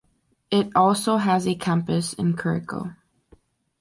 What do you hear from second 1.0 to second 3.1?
has a campus in Curico.